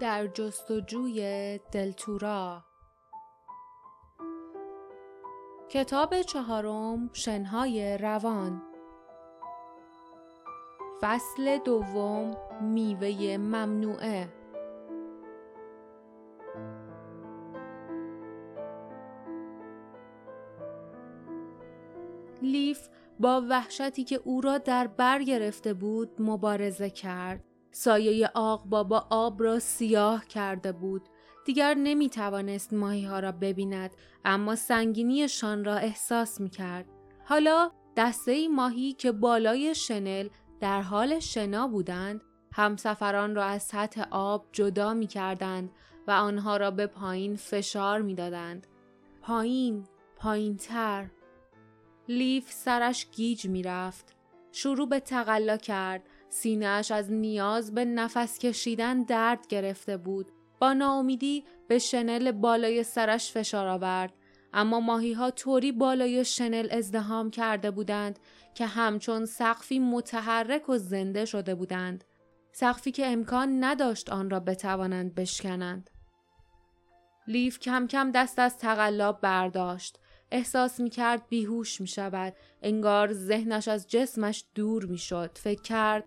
[0.00, 2.64] در جستجوی دلتورا.
[5.68, 8.62] کتاب چهارم شنهای روان.
[11.00, 14.28] فصل دوم میوه ممنوعه.
[22.42, 22.88] لیف
[23.20, 27.51] با وحشتی که او را در بر گرفته بود مبارزه کرد.
[27.72, 31.02] سایه آق بابا آب را سیاه کرده بود.
[31.44, 33.90] دیگر نمی توانست ماهی ها را ببیند
[34.24, 36.86] اما سنگینیشان را احساس می کرد.
[37.24, 40.28] حالا دسته ماهی که بالای شنل
[40.60, 42.20] در حال شنا بودند
[42.52, 45.70] همسفران را از سطح آب جدا می کردند
[46.06, 48.66] و آنها را به پایین فشار می دادند.
[49.22, 49.84] پایین،
[50.16, 51.10] پایین تر،
[52.08, 54.14] لیف سرش گیج می‌رفت.
[54.52, 56.02] شروع به تقلا کرد.
[56.32, 60.32] سینهش از نیاز به نفس کشیدن درد گرفته بود.
[60.60, 64.12] با ناامیدی به شنل بالای سرش فشار آورد.
[64.52, 68.18] اما ماهی ها طوری بالای شنل ازدهام کرده بودند
[68.54, 72.04] که همچون سقفی متحرک و زنده شده بودند.
[72.52, 75.90] سقفی که امکان نداشت آن را بتوانند بشکنند.
[77.26, 79.98] لیف کم کم دست از تقلا برداشت.
[80.30, 82.36] احساس می کرد بیهوش می شود.
[82.62, 85.30] انگار ذهنش از جسمش دور می شد.
[85.38, 86.04] فکر کرد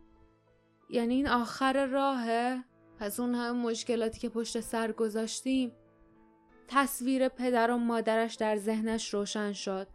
[0.89, 2.63] یعنی این آخر راهه؟
[2.99, 5.71] پس اون همه مشکلاتی که پشت سر گذاشتیم
[6.67, 9.87] تصویر پدر و مادرش در ذهنش روشن شد.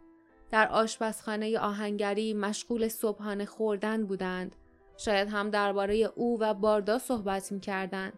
[0.51, 4.55] در آشپزخانه آهنگری مشغول صبحانه خوردن بودند.
[4.97, 8.13] شاید هم درباره او و باردا صحبت می کردند.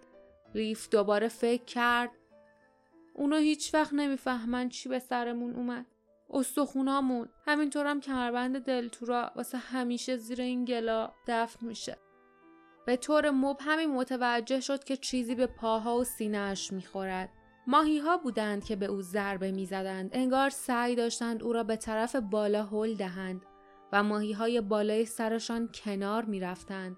[0.56, 2.12] ریف دوباره فکر کرد
[3.14, 5.86] اونا هیچ وقت نمی‌فهمن چی به سرمون اومد.
[6.30, 11.98] استخونامون همینطورم هم کمربند دلتورا واسه همیشه زیر این گلا دفن میشه
[12.86, 17.30] به طور مبهمی متوجه شد که چیزی به پاها و سینهاش می‌خورد.
[17.68, 20.10] ماهی ها بودند که به او ضربه می‌زدند.
[20.14, 23.46] انگار سعی داشتند او را به طرف بالا هل دهند
[23.94, 26.98] و ماهی های بالای سرشان کنار می‌رفتند.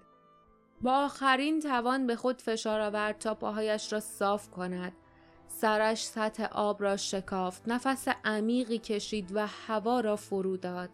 [0.80, 4.92] با آخرین توان به خود فشار آورد تا پاهایش را صاف کند.
[5.48, 7.62] سرش سطح آب را شکافت.
[7.66, 10.90] نفس عمیقی کشید و هوا را فرو داد.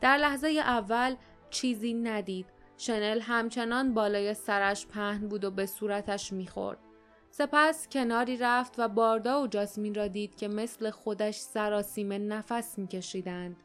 [0.00, 1.14] در لحظه اول
[1.50, 2.46] چیزی ندید.
[2.78, 6.78] شنل همچنان بالای سرش پهن بود و به صورتش می‌خورد.
[7.30, 13.56] سپس کناری رفت و باردا و جاسمین را دید که مثل خودش سراسیمه نفس میکشیدند.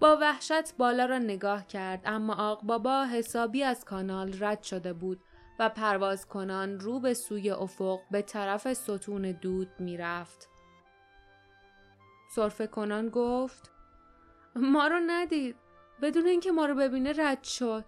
[0.00, 5.20] با وحشت بالا را نگاه کرد اما آق بابا حسابی از کانال رد شده بود
[5.58, 10.48] و پرواز کنان رو به سوی افق به طرف ستون دود می رفت.
[12.34, 13.70] صرف کنان گفت
[14.56, 15.56] ما رو ندید.
[16.02, 17.84] بدون اینکه ما رو ببینه رد شد.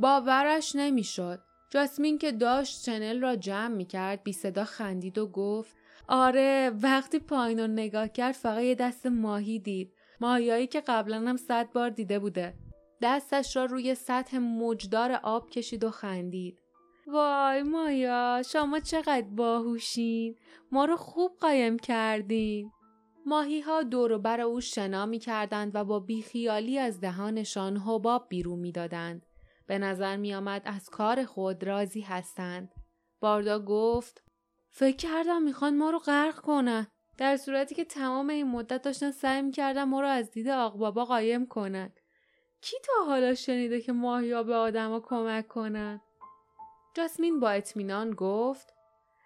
[0.00, 1.40] باورش نمی‌شد.
[1.70, 5.76] جاسمین که داشت چنل را جمع می کرد بی صدا خندید و گفت
[6.08, 9.92] آره وقتی پایین رو نگاه کرد فقط یه دست ماهی دید.
[10.20, 12.54] ماهیایی که قبلا هم صد بار دیده بوده.
[13.02, 16.58] دستش را روی سطح موجدار آب کشید و خندید.
[17.06, 20.36] وای مایا شما چقدر باهوشین.
[20.72, 22.70] ما رو خوب قایم کردین.
[23.26, 28.58] ماهی ها دور بر او شنا می کردند و با بیخیالی از دهانشان حباب بیرون
[28.58, 29.26] می دادند.
[29.70, 32.74] به نظر می آمد از کار خود راضی هستند.
[33.20, 34.22] باردا گفت
[34.70, 36.86] فکر کردم می‌خوان ما رو غرق کنن.
[37.18, 41.46] در صورتی که تمام این مدت داشتن سعی می‌کردن ما رو از دید بابا قایم
[41.46, 41.92] کنن.
[42.60, 46.00] کی تا حالا شنیده که ماهیا به آدما کمک کنن؟
[46.94, 48.74] جاسمین با اطمینان گفت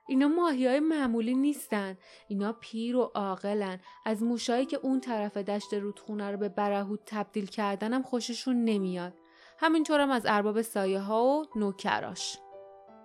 [0.09, 5.75] اینا ماهی های معمولی نیستن اینا پیر و عاقلن از موشایی که اون طرف دشت
[5.75, 9.24] رودخونه رو به برهود تبدیل کردنم خوششون نمیاد
[9.65, 12.39] همینطورم از ارباب سایه ها و نوکراش.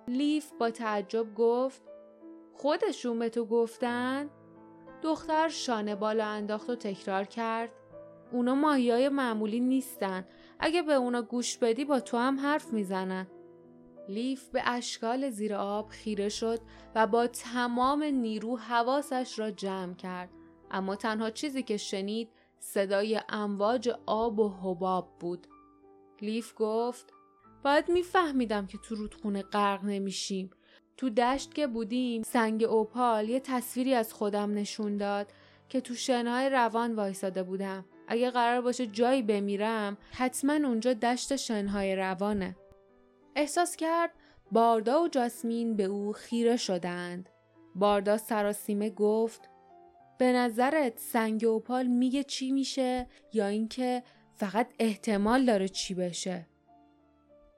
[0.08, 1.82] لیف با تعجب گفت
[2.54, 4.30] خودشون به تو گفتن؟
[5.02, 7.70] دختر شانه بالا انداخت و تکرار کرد
[8.32, 10.26] اونا ماهی های معمولی نیستن
[10.60, 13.28] اگه به اونا گوش بدی با تو هم حرف می‌زنن.
[14.10, 16.60] لیف به اشکال زیر آب خیره شد
[16.96, 20.30] و با تمام نیرو حواسش را جمع کرد.
[20.72, 22.30] اما تنها چیزی که شنید
[22.60, 25.48] صدای امواج آب و حباب بود.
[26.24, 27.14] لیف گفت
[27.64, 30.50] باید میفهمیدم که تو رودخونه غرق نمیشیم.
[30.98, 35.32] تو دشت که بودیم سنگ اوپال یه تصویری از خودم نشون داد
[35.70, 37.86] که تو شنای روان وایساده بودم.
[38.08, 42.56] اگه قرار باشه جایی بمیرم حتما اونجا دشت شنهای روانه.
[43.36, 44.12] احساس کرد
[44.52, 47.30] باردا و جاسمین به او خیره شدند.
[47.76, 49.50] باردا سراسیمه گفت
[50.18, 54.04] به نظرت سنگ اوپال میگه چی میشه یا اینکه
[54.40, 56.46] فقط احتمال داره چی بشه؟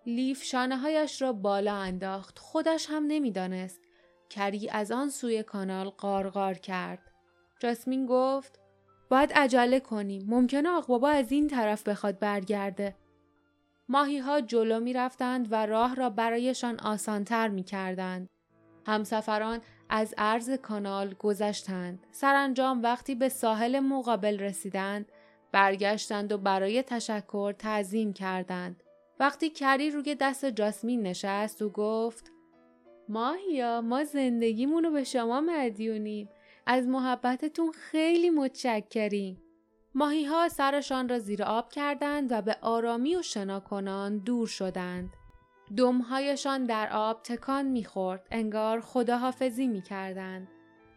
[0.05, 2.39] لیف شانه هایش را بالا انداخت.
[2.39, 3.81] خودش هم نمی‌دانست.
[4.29, 7.11] کری از آن سوی کانال قارقار کرد.
[7.59, 8.59] جاسمین گفت
[9.09, 10.25] باید عجله کنیم.
[10.27, 12.95] ممکنه آقبابا از این طرف بخواد برگرده.
[13.89, 18.27] ماهی ها جلو می رفتند و راه را برایشان آسانتر می کردند.
[18.87, 22.07] همسفران از عرض کانال گذشتند.
[22.11, 25.11] سرانجام وقتی به ساحل مقابل رسیدند
[25.51, 28.83] برگشتند و برای تشکر تعظیم کردند.
[29.19, 32.31] وقتی کری روی دست جاسمین نشست و گفت
[33.09, 36.29] ماهیا ما زندگیمونو به شما مدیونیم.
[36.65, 39.41] از محبتتون خیلی متشکریم.
[39.95, 45.13] ماهی ها سرشان را زیر آب کردند و به آرامی و شناکنان دور شدند.
[45.77, 50.47] دمهایشان در آب تکان می‌خورد انگار خداحافظی می‌کردند.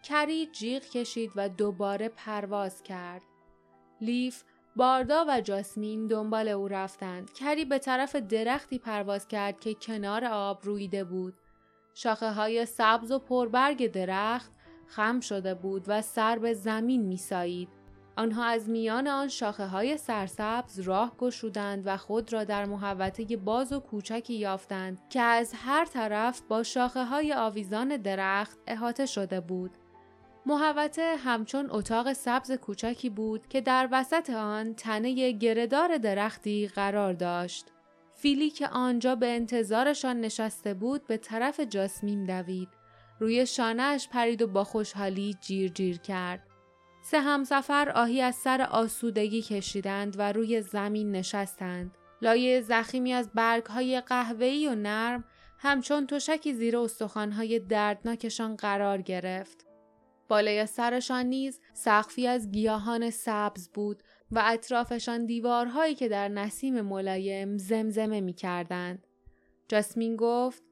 [0.02, 3.22] کری جیغ کشید و دوباره پرواز کرد.
[4.04, 4.42] لیف،
[4.76, 7.32] باردا و جاسمین دنبال او رفتند.
[7.32, 11.34] کری به طرف درختی پرواز کرد که کنار آب رویده بود.
[11.94, 14.52] شاخه های سبز و پربرگ درخت
[14.86, 17.68] خم شده بود و سر به زمین میسایید.
[18.16, 23.72] آنها از میان آن شاخه های سرسبز راه گشودند و خود را در محوطه باز
[23.72, 29.70] و کوچکی یافتند که از هر طرف با شاخه های آویزان درخت احاطه شده بود.
[30.46, 37.67] محوطه همچون اتاق سبز کوچکی بود که در وسط آن تنه گردار درختی قرار داشت.
[38.14, 42.69] فیلی که آنجا به انتظارشان نشسته بود به طرف جاسمین دوید.
[43.20, 46.47] روی شانهش پرید و با خوشحالی جیر جیر کرد.
[47.02, 51.99] سه همسفر آهی از سر آسودگی کشیدند و روی زمین نشستند.
[52.23, 55.25] لایه زخیمی از برگهای قهوه‌ای و نرم
[55.58, 59.74] همچون تشکی زیر استخوانهای دردناکشان قرار گرفت.
[60.29, 67.59] بالای سرشان نیز سقفی از گیاهان سبز بود و اطرافشان دیوارهایی که در نسیم ملایم
[67.59, 69.06] زمزمه می کردند.
[69.69, 70.62] جاسمین گفت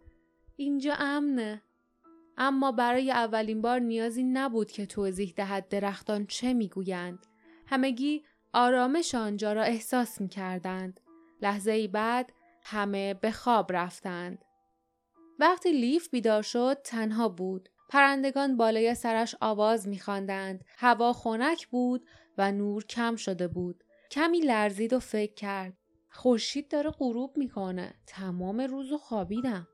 [0.57, 1.63] اینجا امنه.
[2.37, 7.27] اما برای اولین بار نیازی نبود که توضیح دهد درختان چه می‌گویند.
[7.67, 11.01] همگی آرامش آنجا را احساس می کردند.
[11.43, 12.33] لحظه ای بعد
[12.65, 14.45] همه به خواب رفتند.
[15.39, 17.69] وقتی لیف بیدار شد تنها بود.
[17.93, 20.65] پرندگان بالای سرش آواز میخواندند.
[20.79, 22.07] هوا خنک بود
[22.39, 23.85] و نور کم شده بود.
[24.11, 25.73] کمی لرزید و فکر کرد.
[26.11, 27.95] خورشید داره غروب می‌کنه.
[28.07, 29.69] تمام روز خوابیدم.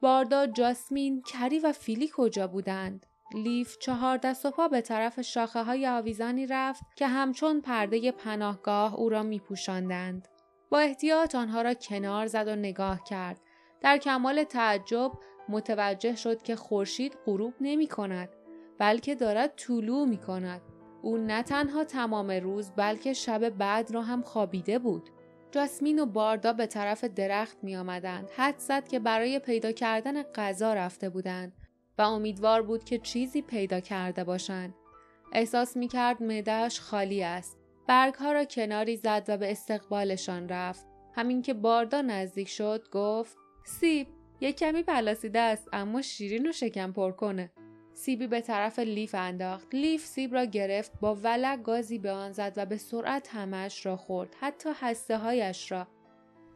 [0.00, 5.62] باردا، جاسمین، کری و فیلی کجا بودند؟ لیف چهار دست و پا به طرف شاخه
[5.62, 10.28] های آویزانی رفت که همچون پرده پناهگاه او را می پوشندند.
[10.70, 13.40] با احتیاط آنها را کنار زد و نگاه کرد.
[13.80, 15.12] در کمال تعجب
[15.48, 18.28] متوجه شد که خورشید غروب نمی کند
[18.78, 20.60] بلکه دارد طلوع می کند.
[21.02, 25.10] او نه تنها تمام روز بلکه شب بعد را هم خوابیده بود.
[25.50, 28.30] جاسمین و باردا به طرف درخت می آمدند.
[28.36, 31.52] حد زد که برای پیدا کردن غذا رفته بودند
[31.98, 34.74] و امیدوار بود که چیزی پیدا کرده باشند.
[35.32, 37.58] احساس می کرد مدهش خالی است.
[37.86, 40.86] برگ ها را کناری زد و به استقبالشان رفت.
[41.14, 44.06] همین که باردا نزدیک شد گفت سیب
[44.40, 47.50] یک کمی پلاسیده است اما شیرین و شکم پر کنه.
[47.92, 49.74] سیبی به طرف لیف انداخت.
[49.74, 53.96] لیف سیب را گرفت با ولع گازی به آن زد و به سرعت همش را
[53.96, 54.36] خورد.
[54.40, 55.86] حتی هسته هایش را.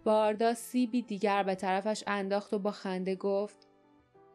[0.05, 3.69] باردا سیبی دیگر به طرفش انداخت و با خنده گفت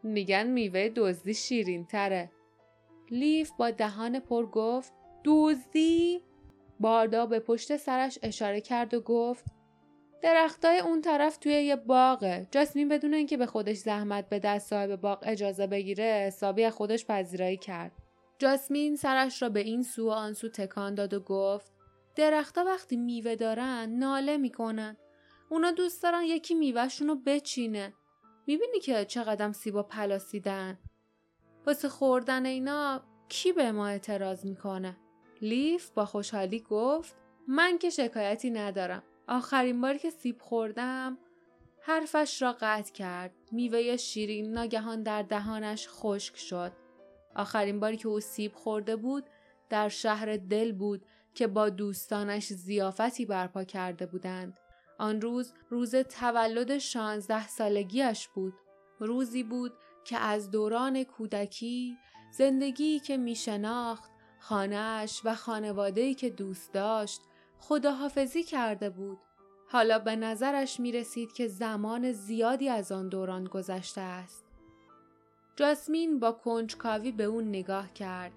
[0.04, 2.32] میگن میوه دزدی شیرین تره.
[3.10, 4.94] لیف با دهان پر گفت
[5.24, 6.22] دزدی؟
[6.80, 9.46] باردا به پشت سرش اشاره کرد و گفت
[10.22, 12.48] درختای اون طرف توی یه باغه.
[12.52, 17.06] جاسمین بدون اینکه به خودش زحمت به دست صاحب باغ اجازه بگیره حسابی از خودش
[17.06, 17.92] پذیرایی کرد.
[18.40, 21.72] جاسمین سرش را به این سو و آن سو تکان داد و گفت
[22.16, 24.98] درختها وقتی میوه دارن ناله می‌کنن.
[25.50, 27.94] اونا دوست دارن یکی میوهشون رو بچینه.
[28.48, 30.80] می‌بینی که چقدر سیبا پلاسیدن.
[31.66, 34.98] واسه خوردن اینا کی به ما اعتراض می‌کنه؟
[35.42, 37.16] لیف با خوشحالی گفت
[37.48, 39.04] من که شکایتی ندارم.
[39.28, 41.18] آخرین باری که سیب خوردم
[41.82, 43.32] حرفش را قطع کرد.
[43.52, 46.72] میوه شیرین ناگهان در دهانش خشک شد.
[47.36, 49.24] آخرین باری که او سیب خورده بود
[49.70, 54.60] در شهر دل بود که با دوستانش زیافتی برپا کرده بودند.
[55.00, 58.54] آن روز روز تولد شانزده سالگیش بود.
[59.00, 59.74] روزی بود
[60.06, 61.98] که از دوران کودکی
[62.32, 67.22] زندگی که می شناخت خانهش و خانوادهی که دوست داشت
[67.60, 69.18] خداحافظی کرده بود.
[69.70, 74.46] حالا به نظرش می رسید که زمان زیادی از آن دوران گذشته است.
[75.56, 78.32] جاسمین با کنجکاوی به اون نگاه کرد.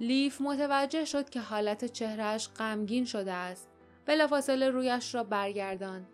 [0.00, 3.68] لیف متوجه شد که حالت چهرهش غمگین شده است.
[4.06, 6.06] بلافاصله رویش را برگرداند.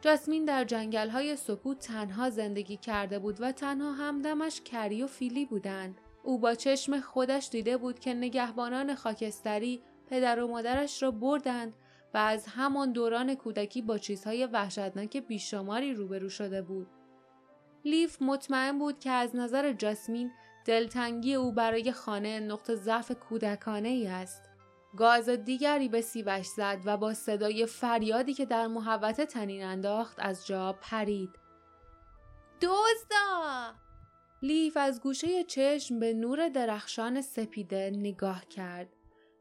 [0.00, 5.46] جاسمین در جنگل های سکوت تنها زندگی کرده بود و تنها همدمش کری و فیلی
[5.46, 6.00] بودند.
[6.22, 11.72] او با چشم خودش دیده بود که نگهبانان خاکستری پدر و مادرش را بردند
[12.14, 16.88] و از همان دوران کودکی با چیزهای وحشتناک بیشماری روبرو شده بود.
[17.84, 20.30] لیف مطمئن بود که از نظر جاسمین
[20.64, 24.42] دلتنگی او برای خانه نقطه ضعف کودکانه ای است.
[24.96, 30.46] گاز دیگری به سیبش زد و با صدای فریادی که در محوطه تنین انداخت از
[30.46, 31.30] جا پرید.
[32.62, 33.74] دزدا!
[34.42, 38.97] لیف از گوشه چشم به نور درخشان سپیده نگاه کرد.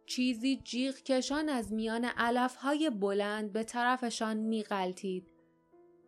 [0.07, 5.31] چیزی جیغ کشان از میان علفهای بلند به طرفشان میغلطید.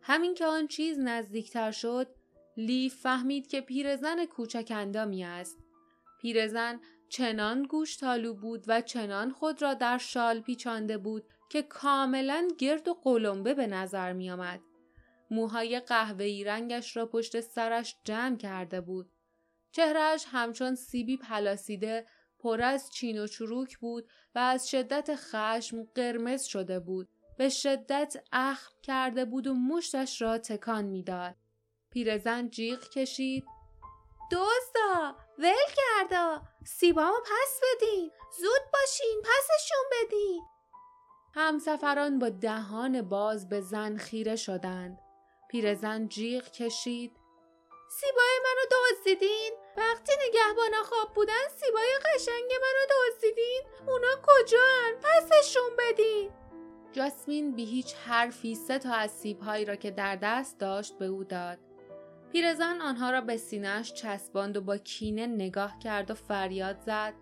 [0.02, 2.14] همین که آن چیز نزدیکتر شد،
[2.56, 5.58] لیف فهمید که پیرزن کوچک اندامی است.
[6.20, 12.88] پیرزن چنان گوشتالو بود و چنان خود را در شال پیچانده بود که کاملا گرد
[12.88, 14.60] و قلمبه به نظر می آمد.
[15.30, 19.12] موهای قهوه‌ای رنگش را پشت سرش جمع کرده بود.
[19.72, 22.06] چهرهش همچون سیبی پلاسیده
[22.42, 27.08] پر از چین و چروک بود و از شدت خشم قرمز شده بود.
[27.38, 31.34] به شدت اخم کرده بود و مشتش را تکان می‌داد.
[31.90, 33.44] پیرزن جیغ کشید.
[34.32, 36.42] دزدا ول کردا.
[36.66, 38.10] سیبامو پس بدین.
[38.40, 40.42] زود باشین پسشون بدین.
[41.34, 44.98] همسفران با دهان باز به زن خیره شدند.
[45.50, 47.19] پیرزن جیغ کشید.
[47.92, 53.62] سیبای منو دزدیدین؟ وقتی نگهبانا خواب بودن سیبای قشنگ منو دزدیدین.
[53.86, 56.30] اونا کجان؟ پسشون بدین.
[56.92, 61.24] جاسمین بی هیچ حرفی سه تا از سیبهایی را که در دست داشت به او
[61.24, 61.58] داد.
[62.32, 67.14] پیرزن آنها را به سینهش چسباند و با کینه نگاه کرد و فریاد زد.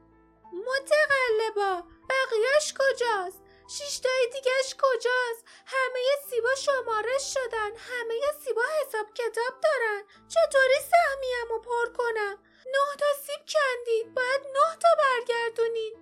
[0.52, 7.70] متقلبا بقیهش کجاست؟ شیشتای دیگهش کجاست؟ همه سیبا شمارش شدن.
[7.76, 10.02] همه سیبا حساب کتاب دارن.
[10.28, 15.94] چطوری سهمیمو پر کنم؟ نه تا سیب کندید باید نه تا برگردونین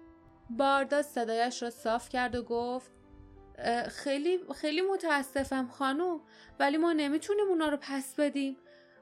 [0.51, 2.91] باردا صدایش را صاف کرد و گفت
[3.91, 6.21] خیلی خیلی متاسفم خانم
[6.61, 8.57] ولی ما نمی‌تونیم اونا رو پس بدیم.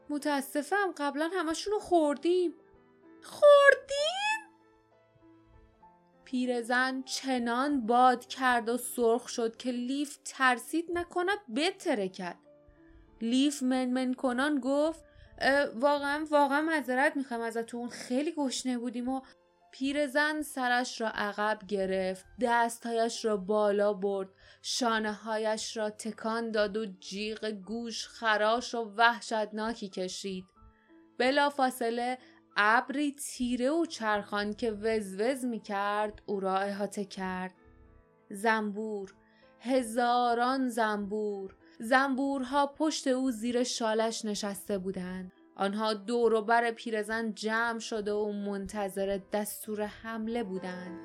[0.09, 2.55] متاسفم قبلا همشون رو خوردیم.
[3.23, 4.14] خوردین؟
[6.35, 12.37] پیرزن چنان باد کرد و سرخ شد که لیف ترسید نکند بترکد
[13.21, 15.05] لیف منمن کنان گفت
[15.75, 19.21] واقعا واقعا معذرت می‌خوام ازتون خیلی گشنه بودیم و
[19.73, 24.29] پیرزن سرش را عقب گرفت دستهایش را بالا برد
[24.63, 30.45] شانه هایش را تکان داد و جیغ گوش خراش و وحشتناکی کشید.
[31.19, 32.19] بلا فاصله
[32.57, 37.55] ابری تیره و چرخان که وزوز می کرد او را احاطه کرد.
[38.31, 39.15] زنبور
[39.61, 45.33] هزاران زنبور زنبورها پشت او زیر شالش نشسته بودند.
[45.57, 51.01] آنها دور و بر پیرزن جمع شده و منتظر دستور حمله بودند.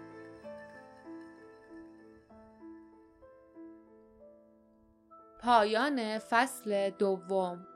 [5.40, 7.69] پایان فصل دوم.